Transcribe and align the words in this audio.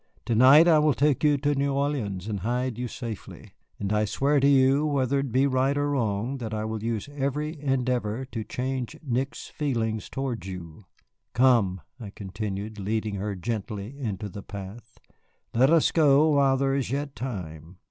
"To 0.25 0.33
night 0.33 0.67
I 0.67 0.79
will 0.79 0.95
take 0.95 1.23
you 1.23 1.37
to 1.37 1.53
New 1.53 1.75
Orleans 1.75 2.27
and 2.27 2.39
hide 2.39 2.79
you 2.79 2.87
safely. 2.87 3.53
And 3.79 3.93
I 3.93 4.05
swear 4.05 4.39
to 4.39 4.47
you, 4.47 4.83
whether 4.83 5.19
it 5.19 5.31
be 5.31 5.45
right 5.45 5.77
or 5.77 5.91
wrong, 5.91 6.39
that 6.39 6.55
I 6.55 6.65
will 6.65 6.81
use 6.83 7.07
every 7.15 7.61
endeavor 7.61 8.25
to 8.25 8.43
change 8.43 8.97
Nick's 9.03 9.45
feelings 9.49 10.09
towards 10.09 10.47
you. 10.47 10.85
Come," 11.33 11.81
I 11.99 12.09
continued, 12.09 12.79
leading 12.79 13.13
her 13.17 13.35
gently 13.35 13.95
into 13.95 14.27
the 14.27 14.41
path, 14.41 14.97
"let 15.53 15.69
us 15.69 15.91
go 15.91 16.29
while 16.31 16.57
there 16.57 16.73
is 16.73 16.89
yet 16.89 17.15
time." 17.15 17.77